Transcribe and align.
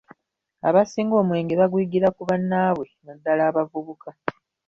Abasinga 0.67 1.15
omwenge 1.21 1.53
baguyigira 1.61 2.07
ku 2.15 2.21
bannaabwe 2.29 2.85
naddala 3.05 3.43
abavubuka. 3.49 4.09